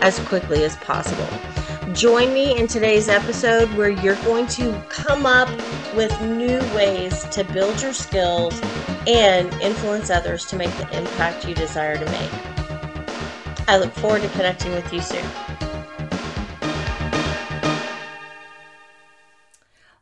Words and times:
as 0.00 0.18
quickly 0.20 0.64
as 0.64 0.76
possible. 0.76 1.28
Join 1.92 2.32
me 2.32 2.56
in 2.56 2.66
today's 2.66 3.08
episode 3.08 3.68
where 3.74 3.90
you're 3.90 4.22
going 4.24 4.46
to 4.48 4.72
come 4.88 5.26
up 5.26 5.48
with 5.94 6.18
new 6.22 6.58
ways 6.74 7.24
to 7.30 7.42
build 7.44 7.82
your 7.82 7.92
skills 7.92 8.60
and 9.06 9.52
influence 9.60 10.08
others 10.08 10.46
to 10.46 10.56
make 10.56 10.70
the 10.76 10.96
impact 10.96 11.46
you 11.46 11.54
desire 11.54 11.98
to 11.98 12.04
make. 12.06 12.30
I 13.68 13.76
look 13.76 13.92
forward 13.92 14.22
to 14.22 14.28
connecting 14.30 14.72
with 14.72 14.92
you 14.92 15.00
soon. 15.00 15.24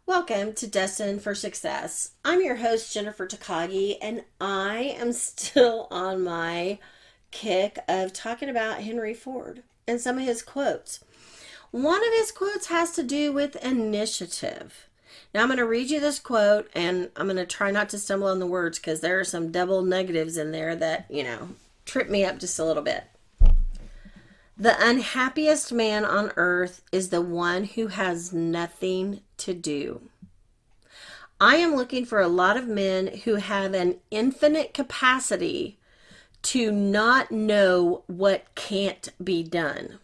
Welcome 0.05 0.53
to 0.55 0.67
Destined 0.67 1.23
for 1.23 1.35
Success. 1.35 2.13
I'm 2.25 2.43
your 2.43 2.57
host, 2.57 2.93
Jennifer 2.93 3.27
Takagi, 3.27 3.97
and 4.03 4.25
I 4.41 4.95
am 4.99 5.13
still 5.13 5.89
on 5.91 6.23
my 6.23 6.79
kick 7.31 7.79
of 7.89 8.13
talking 8.13 8.49
about 8.49 8.83
Henry 8.83 9.15
Ford 9.15 9.63
and 9.89 10.01
some 10.01 10.19
of 10.19 10.25
his 10.25 10.43
quotes. 10.43 11.05
One 11.71 12.07
of 12.07 12.13
his 12.13 12.31
quotes 12.31 12.67
has 12.67 12.93
to 12.93 13.03
do 13.03 13.33
with 13.33 13.57
initiative. 13.57 14.89
Now, 15.35 15.43
I'm 15.43 15.49
going 15.49 15.59
to 15.59 15.67
read 15.67 15.91
you 15.91 16.01
this 16.01 16.19
quote, 16.19 16.71
and 16.75 17.11
I'm 17.17 17.27
going 17.27 17.37
to 17.37 17.47
try 17.47 17.71
not 17.71 17.89
to 17.91 17.99
stumble 17.99 18.29
on 18.29 18.39
the 18.39 18.47
words 18.47 18.79
because 18.79 19.01
there 19.01 19.21
are 19.21 19.25
some 19.25 19.53
double 19.53 19.83
negatives 19.83 20.37
in 20.37 20.53
there 20.53 20.75
that, 20.77 21.07
you 21.11 21.23
know, 21.23 21.51
trip 21.85 22.09
me 22.09 22.25
up 22.25 22.39
just 22.39 22.59
a 22.59 22.65
little 22.65 22.83
bit. 22.83 23.05
The 24.57 24.77
unhappiest 24.81 25.73
man 25.73 26.05
on 26.05 26.33
earth 26.37 26.83
is 26.91 27.11
the 27.11 27.21
one 27.21 27.65
who 27.65 27.89
has 27.89 28.33
nothing 28.33 29.21
to 29.39 29.55
do. 29.55 30.01
I 31.41 31.57
am 31.57 31.77
looking 31.77 32.05
for 32.05 32.21
a 32.21 32.27
lot 32.27 32.57
of 32.57 32.67
men 32.67 33.19
who 33.25 33.37
have 33.37 33.75
an 33.75 33.99
infinite 34.11 34.75
capacity 34.75 35.79
to 36.43 36.71
not 36.71 37.31
know 37.31 38.05
what 38.07 38.55
can't 38.55 39.09
be 39.23 39.43
done. 39.43 39.99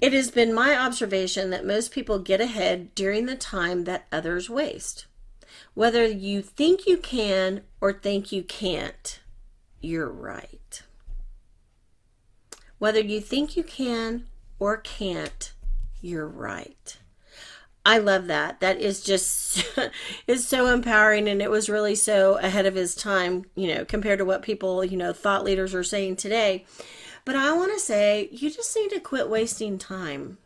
It 0.00 0.12
has 0.12 0.30
been 0.30 0.52
my 0.54 0.76
observation 0.76 1.50
that 1.50 1.66
most 1.66 1.92
people 1.92 2.18
get 2.18 2.40
ahead 2.40 2.94
during 2.94 3.26
the 3.26 3.36
time 3.36 3.84
that 3.84 4.06
others 4.10 4.48
waste. 4.48 5.06
Whether 5.74 6.06
you 6.06 6.42
think 6.42 6.86
you 6.86 6.96
can 6.96 7.62
or 7.80 7.92
think 7.92 8.32
you 8.32 8.42
can't, 8.42 9.20
you're 9.80 10.10
right. 10.10 10.82
Whether 12.78 13.00
you 13.00 13.20
think 13.20 13.56
you 13.56 13.62
can 13.62 14.26
or 14.58 14.76
can't, 14.76 15.52
you're 16.00 16.28
right. 16.28 16.98
I 17.88 17.96
love 17.96 18.26
that. 18.26 18.60
That 18.60 18.82
is 18.82 19.00
just 19.00 19.64
is 20.26 20.46
so 20.46 20.66
empowering 20.66 21.26
and 21.26 21.40
it 21.40 21.50
was 21.50 21.70
really 21.70 21.94
so 21.94 22.36
ahead 22.36 22.66
of 22.66 22.74
his 22.74 22.94
time, 22.94 23.46
you 23.54 23.74
know, 23.74 23.86
compared 23.86 24.18
to 24.18 24.26
what 24.26 24.42
people, 24.42 24.84
you 24.84 24.98
know, 24.98 25.14
thought 25.14 25.42
leaders 25.42 25.74
are 25.74 25.82
saying 25.82 26.16
today. 26.16 26.66
But 27.24 27.34
I 27.34 27.50
want 27.54 27.72
to 27.72 27.80
say 27.80 28.28
you 28.30 28.50
just 28.50 28.76
need 28.76 28.90
to 28.90 29.00
quit 29.00 29.30
wasting 29.30 29.78
time. 29.78 30.36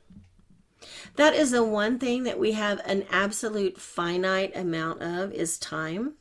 That 1.17 1.35
is 1.35 1.51
the 1.51 1.65
one 1.65 1.99
thing 1.99 2.23
that 2.23 2.39
we 2.39 2.53
have 2.53 2.81
an 2.87 3.07
absolute 3.11 3.77
finite 3.77 4.57
amount 4.57 5.03
of 5.03 5.33
is 5.33 5.59
time. 5.59 6.15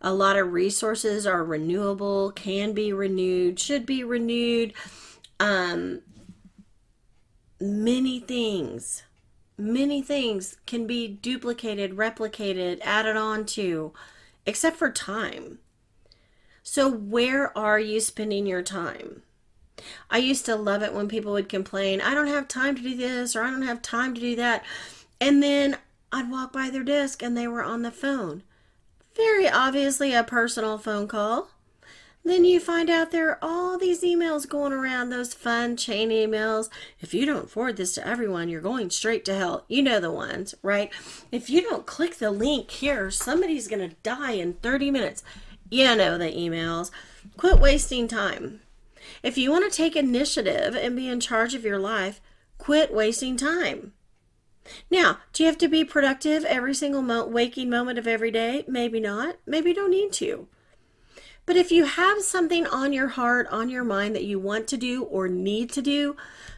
A 0.00 0.12
lot 0.12 0.36
of 0.36 0.52
resources 0.52 1.28
are 1.28 1.44
renewable, 1.44 2.32
can 2.32 2.72
be 2.72 2.92
renewed, 2.92 3.60
should 3.60 3.86
be 3.86 4.02
renewed. 4.02 4.72
Um, 5.38 6.02
many 7.60 8.18
things 8.18 9.04
many 9.56 10.02
things 10.02 10.56
can 10.66 10.86
be 10.86 11.08
duplicated, 11.08 11.96
replicated, 11.96 12.80
added 12.82 13.16
on 13.16 13.44
to, 13.46 13.92
except 14.46 14.76
for 14.76 14.90
time. 14.90 15.58
So, 16.62 16.90
where 16.90 17.56
are 17.56 17.78
you 17.78 18.00
spending 18.00 18.46
your 18.46 18.62
time? 18.62 19.22
I 20.10 20.18
used 20.18 20.46
to 20.46 20.56
love 20.56 20.82
it 20.82 20.94
when 20.94 21.08
people 21.08 21.32
would 21.32 21.48
complain, 21.48 22.00
I 22.00 22.14
don't 22.14 22.28
have 22.28 22.48
time 22.48 22.74
to 22.76 22.82
do 22.82 22.96
this 22.96 23.36
or 23.36 23.42
I 23.42 23.50
don't 23.50 23.62
have 23.62 23.82
time 23.82 24.14
to 24.14 24.20
do 24.20 24.36
that. 24.36 24.64
And 25.20 25.42
then 25.42 25.76
I'd 26.12 26.30
walk 26.30 26.52
by 26.52 26.70
their 26.70 26.84
desk 26.84 27.22
and 27.22 27.36
they 27.36 27.48
were 27.48 27.62
on 27.62 27.82
the 27.82 27.90
phone. 27.90 28.42
Very 29.16 29.48
obviously 29.48 30.14
a 30.14 30.24
personal 30.24 30.78
phone 30.78 31.06
call. 31.06 31.50
Then 32.26 32.46
you 32.46 32.58
find 32.58 32.88
out 32.88 33.10
there 33.10 33.28
are 33.30 33.38
all 33.42 33.76
these 33.76 34.02
emails 34.02 34.48
going 34.48 34.72
around, 34.72 35.10
those 35.10 35.34
fun 35.34 35.76
chain 35.76 36.08
emails. 36.08 36.70
If 36.98 37.12
you 37.12 37.26
don't 37.26 37.50
forward 37.50 37.76
this 37.76 37.94
to 37.94 38.06
everyone, 38.06 38.48
you're 38.48 38.62
going 38.62 38.88
straight 38.88 39.26
to 39.26 39.34
hell. 39.34 39.66
You 39.68 39.82
know 39.82 40.00
the 40.00 40.10
ones, 40.10 40.54
right? 40.62 40.90
If 41.30 41.50
you 41.50 41.60
don't 41.60 41.84
click 41.84 42.16
the 42.16 42.30
link 42.30 42.70
here, 42.70 43.10
somebody's 43.10 43.68
going 43.68 43.86
to 43.86 43.96
die 44.02 44.32
in 44.32 44.54
30 44.54 44.90
minutes. 44.90 45.22
You 45.68 45.94
know 45.96 46.16
the 46.16 46.32
emails. 46.32 46.90
Quit 47.36 47.58
wasting 47.58 48.08
time. 48.08 48.60
If 49.22 49.36
you 49.36 49.50
want 49.50 49.70
to 49.70 49.76
take 49.76 49.94
initiative 49.94 50.74
and 50.74 50.96
be 50.96 51.08
in 51.08 51.20
charge 51.20 51.54
of 51.54 51.64
your 51.64 51.78
life, 51.78 52.22
quit 52.56 52.92
wasting 52.92 53.36
time. 53.36 53.92
Now, 54.90 55.18
do 55.34 55.42
you 55.42 55.46
have 55.46 55.58
to 55.58 55.68
be 55.68 55.84
productive 55.84 56.42
every 56.46 56.72
single 56.72 57.02
mo- 57.02 57.26
waking 57.26 57.68
moment 57.68 57.98
of 57.98 58.06
every 58.06 58.30
day? 58.30 58.64
Maybe 58.66 58.98
not. 58.98 59.36
Maybe 59.46 59.70
you 59.70 59.74
don't 59.74 59.90
need 59.90 60.12
to. 60.14 60.48
But 61.46 61.56
if 61.56 61.70
you 61.70 61.84
have 61.84 62.22
something 62.22 62.66
on 62.66 62.92
your 62.92 63.08
heart, 63.08 63.46
on 63.48 63.68
your 63.68 63.84
mind 63.84 64.14
that 64.14 64.24
you 64.24 64.38
want 64.38 64.66
to 64.68 64.76
do 64.76 65.04
or 65.04 65.28
need 65.28 65.70
to 65.72 65.82
do, 65.82 66.16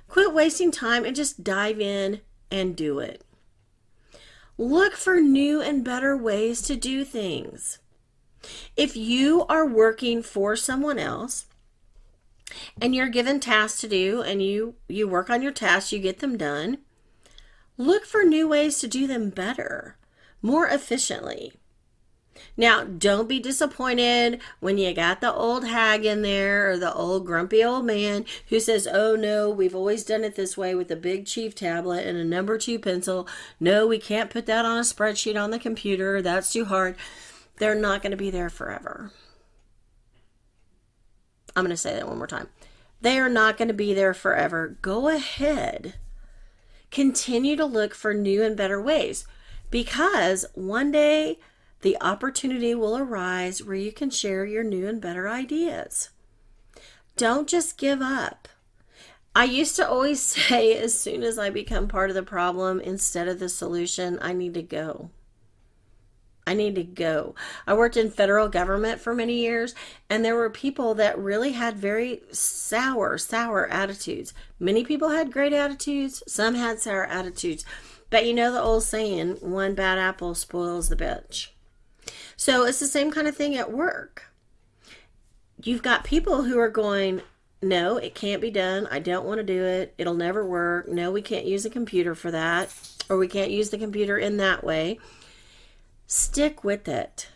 quit 0.09 0.33
wasting 0.33 0.71
time 0.71 1.05
and 1.05 1.17
just 1.17 1.43
dive 1.43 1.81
in 1.81 2.21
and 2.51 2.77
do 2.77 3.01
it. 3.01 3.25
Look 4.59 4.95
for 4.95 5.21
new 5.21 5.61
and 5.61 5.85
better 5.85 6.17
ways 6.17 6.63
to 6.63 6.77
do 6.77 7.05
things. 7.05 7.79
If 8.77 8.97
you 8.97 9.45
are 9.49 9.67
working 9.67 10.23
for 10.23 10.55
someone 10.57 10.99
else 10.99 11.47
and 12.81 12.95
you're 12.95 13.09
given 13.09 13.41
tasks 13.41 13.81
to 13.81 13.89
do 13.89 14.23
and 14.23 14.41
you 14.41 14.77
you 14.89 15.09
work 15.09 15.29
on 15.29 15.43
your 15.43 15.53
tasks, 15.53 15.93
you 15.93 15.99
get 15.99 16.21
them 16.21 16.37
done, 16.37 16.79
look 17.77 18.07
for 18.07 18.23
new 18.23 18.49
ways 18.49 18.79
to 18.79 18.89
do 18.89 19.07
them 19.07 19.31
better, 19.31 19.97
more 20.41 20.67
efficiently. 20.69 21.53
Now, 22.57 22.85
don't 22.85 23.29
be 23.29 23.41
disappointed 23.41 24.41
when 24.61 24.79
you 24.79 24.93
got 24.95 25.21
the 25.21 25.33
old 25.33 25.67
hag 25.67 26.05
in 26.05 26.23
there 26.23 26.71
or 26.71 26.77
the 26.77 26.93
old 26.93 27.27
grumpy 27.27 27.63
old 27.65 27.85
man 27.85 28.25
who 28.49 28.61
says, 28.61 28.87
Oh 28.87 29.17
no, 29.17 29.51
we've 29.51 29.75
always 29.75 30.05
done 30.05 30.25
it 30.25 30.37
this 30.37 30.57
way 30.57 30.75
with 30.75 30.91
a 30.91 30.97
big 30.97 31.27
chief 31.27 31.55
tablet 31.55 32.07
and 32.07 32.19
a 32.19 32.25
number 32.25 32.59
two 32.59 32.79
pencil. 32.79 33.29
No, 33.61 33.87
we 33.87 33.99
can't 33.99 34.31
put 34.31 34.47
that 34.47 34.65
on 34.65 34.79
a 34.79 34.83
spreadsheet 34.83 35.41
on 35.41 35.51
the 35.51 35.59
computer. 35.59 36.23
That's 36.23 36.53
too 36.53 36.67
hard. 36.67 36.97
They're 37.59 37.75
not 37.75 38.03
going 38.03 38.11
to 38.11 38.17
be 38.17 38.31
there 38.31 38.51
forever. 38.51 39.13
I'm 41.55 41.65
going 41.65 41.71
to 41.71 41.77
say 41.77 41.95
that 41.95 42.07
one 42.07 42.19
more 42.19 42.27
time. 42.27 42.49
They 43.01 43.19
are 43.19 43.31
not 43.31 43.57
going 43.57 43.69
to 43.69 43.75
be 43.75 43.95
there 43.95 44.15
forever. 44.15 44.77
Go 44.83 45.09
ahead. 45.09 45.95
Continue 46.91 47.57
to 47.57 47.65
look 47.65 47.95
for 47.95 48.13
new 48.15 48.43
and 48.43 48.57
better 48.57 48.81
ways 48.81 49.27
because 49.71 50.47
one 50.55 50.91
day 50.91 51.39
the 51.83 51.97
opportunity 52.01 52.75
will 52.75 52.97
arise 52.97 53.63
where 53.63 53.77
you 53.77 53.93
can 53.93 54.11
share 54.11 54.45
your 54.45 54.65
new 54.65 54.89
and 54.89 55.01
better 55.01 55.29
ideas. 55.29 56.11
Don't 57.17 57.49
just 57.49 57.78
give 57.78 58.03
up. 58.03 58.49
I 59.34 59.45
used 59.45 59.77
to 59.77 59.89
always 59.89 60.21
say, 60.23 60.77
as 60.77 60.99
soon 60.99 61.23
as 61.23 61.39
I 61.39 61.51
become 61.51 61.89
part 61.89 62.11
of 62.11 62.17
the 62.17 62.23
problem 62.23 62.81
instead 62.81 63.28
of 63.28 63.39
the 63.39 63.49
solution, 63.49 64.19
I 64.23 64.33
need 64.33 64.55
to 64.55 64.63
go. 64.63 65.11
I 66.47 66.55
need 66.55 66.77
to 66.77 66.84
go. 66.84 67.34
I 67.67 67.75
worked 67.75 67.97
in 67.97 68.11
federal 68.11 68.49
government 68.49 69.01
for 69.01 69.13
many 69.15 69.41
years, 69.41 69.75
and 70.09 70.25
there 70.25 70.37
were 70.37 70.49
people 70.49 70.95
that 70.95 71.19
really 71.19 71.53
had 71.53 71.77
very 71.77 72.22
sour, 72.31 73.19
sour 73.19 73.67
attitudes. 73.67 74.33
Many 74.61 74.84
people 74.84 75.09
had 75.09 75.33
great 75.33 75.53
attitudes, 75.53 76.22
some 76.29 76.55
had 76.55 76.79
sour 76.79 77.05
attitudes. 77.05 77.65
But 78.11 78.27
you 78.27 78.33
know 78.33 78.53
the 78.53 78.63
old 78.63 78.84
saying, 78.84 79.39
one 79.41 79.75
bad 79.75 79.99
apple 79.99 80.37
spoils 80.37 80.89
the 80.89 80.95
batch. 80.95 81.56
So 82.37 82.65
it's 82.65 82.81
the 82.81 82.87
same 82.87 83.11
kind 83.11 83.27
of 83.27 83.37
thing 83.37 83.57
at 83.57 83.73
work. 83.73 84.25
You've 85.63 85.83
got 85.83 86.05
people 86.05 86.43
who 86.43 86.59
are 86.59 86.69
going, 86.69 87.23
no, 87.63 87.97
it 87.97 88.15
can't 88.15 88.43
be 88.43 88.51
done. 88.51 88.87
I 88.91 88.99
don't 88.99 89.25
want 89.25 89.39
to 89.39 89.45
do 89.45 89.65
it. 89.65 89.95
It'll 89.99 90.15
never 90.15 90.47
work. 90.47 90.89
No, 90.89 91.11
we 91.11 91.23
can't 91.23 91.47
use 91.47 91.65
a 91.65 91.71
computer 91.71 92.15
for 92.15 92.31
that, 92.31 92.73
or 93.09 93.17
we 93.17 93.29
can't 93.29 93.51
use 93.51 93.71
the 93.71 93.79
computer 93.79 94.19
in 94.19 94.37
that 94.37 94.63
way. 94.63 94.99
Stick 96.07 96.63
with 96.63 96.87
it. 96.87 97.29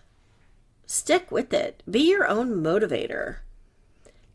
Stick 0.86 1.30
with 1.30 1.52
it. 1.52 1.82
Be 1.90 2.10
your 2.10 2.28
own 2.28 2.62
motivator. 2.62 3.36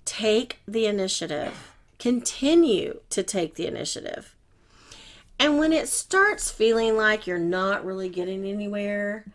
Take 0.04 0.60
the 0.68 0.86
initiative. 0.86 1.74
Continue 2.00 3.02
to 3.10 3.24
take 3.24 3.56
the 3.56 3.68
initiative. 3.68 4.36
And 5.40 5.60
when 5.60 5.74
it 5.74 5.88
starts 5.88 6.50
feeling 6.50 6.96
like 6.96 7.28
you're 7.28 7.38
not 7.38 7.86
really 7.86 8.10
getting 8.10 8.46
anywhere, 8.46 9.26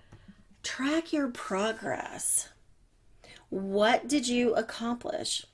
track 0.63 1.13
your 1.13 1.29
progress. 1.29 2.49
What 3.49 4.09
did 4.09 4.29
you 4.29 4.55
accomplish? 4.55 5.45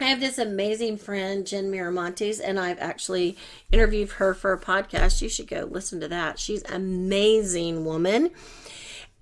I 0.00 0.06
have 0.06 0.20
this 0.20 0.38
amazing 0.38 0.96
friend, 0.96 1.46
Jen 1.46 1.70
Miramontes, 1.70 2.40
and 2.42 2.58
I've 2.58 2.80
actually 2.80 3.36
interviewed 3.70 4.10
her 4.12 4.34
for 4.34 4.52
a 4.52 4.60
podcast. 4.60 5.22
You 5.22 5.28
should 5.28 5.46
go 5.46 5.68
listen 5.70 6.00
to 6.00 6.08
that. 6.08 6.38
She's 6.38 6.62
an 6.62 6.74
amazing 6.74 7.84
woman. 7.84 8.30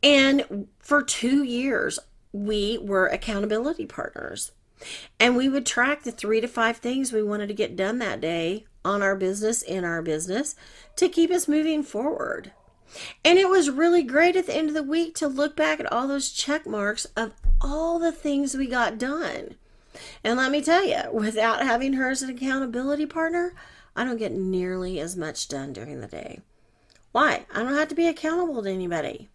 And 0.02 0.68
for 0.78 1.02
two 1.02 1.42
years, 1.42 1.98
we 2.32 2.78
were 2.78 3.06
accountability 3.08 3.86
partners. 3.86 4.52
And 5.18 5.36
we 5.36 5.48
would 5.48 5.66
track 5.66 6.04
the 6.04 6.12
three 6.12 6.40
to 6.40 6.48
five 6.48 6.78
things 6.78 7.12
we 7.12 7.22
wanted 7.22 7.48
to 7.48 7.54
get 7.54 7.76
done 7.76 7.98
that 7.98 8.20
day 8.20 8.64
on 8.82 9.02
our 9.02 9.16
business, 9.16 9.60
in 9.60 9.84
our 9.84 10.00
business, 10.00 10.54
to 10.96 11.08
keep 11.08 11.30
us 11.30 11.48
moving 11.48 11.82
forward. 11.82 12.52
And 13.24 13.38
it 13.38 13.48
was 13.48 13.70
really 13.70 14.02
great 14.02 14.36
at 14.36 14.46
the 14.46 14.56
end 14.56 14.68
of 14.68 14.74
the 14.74 14.82
week 14.82 15.14
to 15.16 15.28
look 15.28 15.56
back 15.56 15.80
at 15.80 15.90
all 15.92 16.08
those 16.08 16.30
check 16.30 16.66
marks 16.66 17.04
of 17.16 17.32
all 17.60 17.98
the 17.98 18.12
things 18.12 18.56
we 18.56 18.66
got 18.66 18.98
done. 18.98 19.54
And 20.24 20.38
let 20.38 20.50
me 20.50 20.62
tell 20.62 20.84
you, 20.84 21.02
without 21.12 21.62
having 21.62 21.94
her 21.94 22.10
as 22.10 22.22
an 22.22 22.30
accountability 22.30 23.06
partner, 23.06 23.54
I 23.96 24.04
don't 24.04 24.18
get 24.18 24.32
nearly 24.32 25.00
as 25.00 25.16
much 25.16 25.48
done 25.48 25.72
during 25.72 26.00
the 26.00 26.06
day. 26.06 26.40
Why? 27.12 27.46
I 27.52 27.62
don't 27.62 27.74
have 27.74 27.88
to 27.88 27.94
be 27.94 28.06
accountable 28.06 28.62
to 28.62 28.70
anybody. 28.70 29.28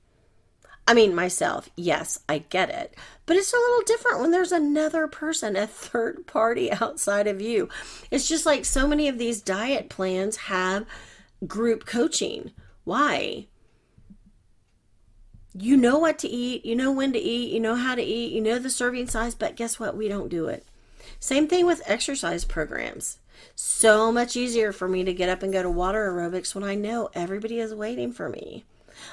I 0.87 0.93
mean, 0.93 1.15
myself, 1.15 1.69
yes, 1.75 2.19
I 2.29 2.39
get 2.39 2.69
it. 2.69 2.95
But 3.25 3.37
it's 3.37 3.53
a 3.53 3.57
little 3.57 3.81
different 3.85 4.19
when 4.19 4.31
there's 4.31 4.51
another 4.51 5.07
person, 5.07 5.55
a 5.55 5.65
third 5.65 6.27
party 6.27 6.71
outside 6.81 7.27
of 7.27 7.41
you. 7.41 7.69
It's 8.11 8.29
just 8.29 8.45
like 8.45 8.65
so 8.65 8.87
many 8.87 9.07
of 9.07 9.17
these 9.17 9.41
diet 9.41 9.89
plans 9.89 10.37
have 10.37 10.85
group 11.47 11.85
coaching. 11.85 12.51
Why? 12.85 13.47
You 15.57 15.75
know 15.75 15.97
what 15.97 16.19
to 16.19 16.29
eat, 16.29 16.65
you 16.65 16.75
know 16.75 16.91
when 16.91 17.13
to 17.13 17.19
eat, 17.19 17.51
you 17.51 17.59
know 17.59 17.75
how 17.75 17.95
to 17.95 18.01
eat, 18.01 18.31
you 18.31 18.41
know 18.41 18.59
the 18.59 18.69
serving 18.69 19.07
size, 19.07 19.35
but 19.35 19.55
guess 19.55 19.79
what? 19.79 19.97
We 19.97 20.07
don't 20.07 20.29
do 20.29 20.47
it. 20.47 20.65
Same 21.19 21.47
thing 21.47 21.65
with 21.65 21.81
exercise 21.85 22.45
programs. 22.45 23.19
So 23.55 24.11
much 24.11 24.35
easier 24.35 24.71
for 24.71 24.87
me 24.87 25.03
to 25.03 25.13
get 25.13 25.29
up 25.29 25.43
and 25.43 25.51
go 25.51 25.63
to 25.63 25.69
water 25.69 26.11
aerobics 26.11 26.55
when 26.55 26.63
I 26.63 26.75
know 26.75 27.09
everybody 27.13 27.59
is 27.59 27.73
waiting 27.73 28.11
for 28.11 28.29
me. 28.29 28.63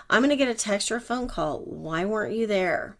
I'm 0.08 0.20
going 0.20 0.30
to 0.30 0.36
get 0.36 0.48
a 0.48 0.54
text 0.54 0.90
or 0.90 0.96
a 0.96 1.00
phone 1.00 1.28
call. 1.28 1.60
Why 1.60 2.04
weren't 2.04 2.34
you 2.34 2.46
there? 2.46 2.96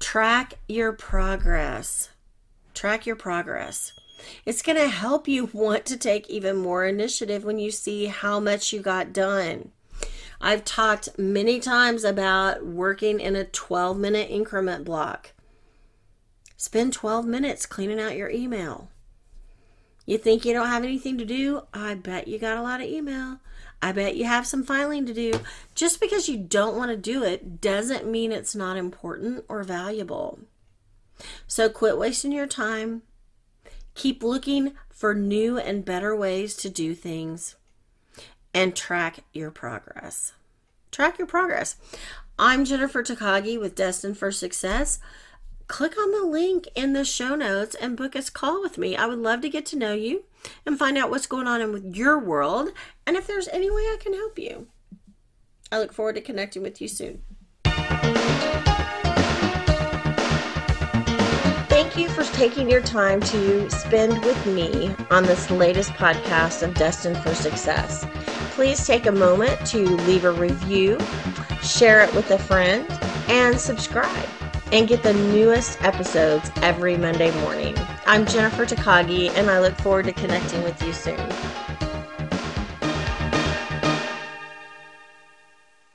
Track 0.00 0.54
your 0.68 0.92
progress. 0.92 2.10
Track 2.72 3.06
your 3.06 3.16
progress. 3.16 3.92
It's 4.44 4.62
going 4.62 4.78
to 4.78 4.88
help 4.88 5.28
you 5.28 5.50
want 5.52 5.84
to 5.86 5.96
take 5.96 6.28
even 6.28 6.56
more 6.56 6.84
initiative 6.84 7.44
when 7.44 7.58
you 7.58 7.70
see 7.70 8.06
how 8.06 8.40
much 8.40 8.72
you 8.72 8.80
got 8.80 9.12
done. 9.12 9.70
I've 10.40 10.64
talked 10.64 11.18
many 11.18 11.60
times 11.60 12.04
about 12.04 12.66
working 12.66 13.20
in 13.20 13.34
a 13.36 13.44
12 13.44 13.98
minute 13.98 14.30
increment 14.30 14.84
block. 14.84 15.32
Spend 16.56 16.92
12 16.92 17.26
minutes 17.26 17.66
cleaning 17.66 18.00
out 18.00 18.16
your 18.16 18.30
email. 18.30 18.90
You 20.06 20.18
think 20.18 20.44
you 20.44 20.52
don't 20.52 20.68
have 20.68 20.84
anything 20.84 21.16
to 21.18 21.24
do? 21.24 21.62
I 21.72 21.94
bet 21.94 22.28
you 22.28 22.38
got 22.38 22.58
a 22.58 22.62
lot 22.62 22.80
of 22.80 22.86
email. 22.86 23.38
I 23.80 23.92
bet 23.92 24.16
you 24.16 24.24
have 24.24 24.46
some 24.46 24.62
filing 24.62 25.06
to 25.06 25.14
do. 25.14 25.32
Just 25.74 26.00
because 26.00 26.28
you 26.28 26.36
don't 26.36 26.76
want 26.76 26.90
to 26.90 26.96
do 26.96 27.22
it 27.22 27.60
doesn't 27.60 28.10
mean 28.10 28.32
it's 28.32 28.54
not 28.54 28.76
important 28.76 29.44
or 29.48 29.62
valuable. 29.62 30.40
So 31.46 31.68
quit 31.68 31.96
wasting 31.96 32.32
your 32.32 32.46
time. 32.46 33.02
Keep 33.94 34.22
looking 34.22 34.74
for 34.90 35.14
new 35.14 35.58
and 35.58 35.84
better 35.84 36.14
ways 36.14 36.56
to 36.56 36.68
do 36.68 36.94
things 36.94 37.56
and 38.52 38.74
track 38.74 39.20
your 39.32 39.50
progress. 39.50 40.32
Track 40.90 41.18
your 41.18 41.26
progress. 41.26 41.76
I'm 42.38 42.64
Jennifer 42.64 43.02
Takagi 43.02 43.58
with 43.58 43.74
Destined 43.74 44.18
for 44.18 44.30
Success 44.32 44.98
click 45.66 45.96
on 45.98 46.10
the 46.12 46.26
link 46.26 46.68
in 46.74 46.92
the 46.92 47.04
show 47.04 47.34
notes 47.34 47.74
and 47.74 47.96
book 47.96 48.14
a 48.14 48.22
call 48.22 48.60
with 48.60 48.78
me. 48.78 48.96
I 48.96 49.06
would 49.06 49.18
love 49.18 49.40
to 49.42 49.48
get 49.48 49.66
to 49.66 49.78
know 49.78 49.94
you 49.94 50.24
and 50.66 50.78
find 50.78 50.98
out 50.98 51.10
what's 51.10 51.26
going 51.26 51.46
on 51.46 51.60
in 51.60 51.94
your 51.94 52.18
world 52.18 52.70
and 53.06 53.16
if 53.16 53.26
there's 53.26 53.48
any 53.48 53.70
way 53.70 53.82
I 53.82 53.96
can 54.00 54.14
help 54.14 54.38
you. 54.38 54.68
I 55.72 55.78
look 55.78 55.92
forward 55.92 56.16
to 56.16 56.20
connecting 56.20 56.62
with 56.62 56.80
you 56.80 56.88
soon. 56.88 57.22
Thank 61.94 62.08
you 62.08 62.24
for 62.24 62.32
taking 62.34 62.68
your 62.68 62.80
time 62.80 63.20
to 63.20 63.70
spend 63.70 64.24
with 64.24 64.46
me 64.46 64.92
on 65.12 65.22
this 65.22 65.48
latest 65.48 65.92
podcast 65.92 66.64
of 66.64 66.74
Destined 66.74 67.16
for 67.18 67.36
Success. 67.36 68.04
Please 68.50 68.84
take 68.84 69.06
a 69.06 69.12
moment 69.12 69.64
to 69.68 69.78
leave 69.98 70.24
a 70.24 70.32
review, 70.32 70.98
share 71.62 72.02
it 72.02 72.12
with 72.12 72.28
a 72.32 72.38
friend, 72.38 72.84
and 73.28 73.60
subscribe 73.60 74.28
and 74.72 74.88
get 74.88 75.04
the 75.04 75.14
newest 75.14 75.80
episodes 75.84 76.50
every 76.62 76.96
Monday 76.96 77.30
morning. 77.42 77.76
I'm 78.06 78.26
Jennifer 78.26 78.66
Takagi, 78.66 79.30
and 79.36 79.48
I 79.48 79.60
look 79.60 79.76
forward 79.76 80.06
to 80.06 80.12
connecting 80.12 80.64
with 80.64 80.82
you 80.82 80.92
soon. 80.92 81.63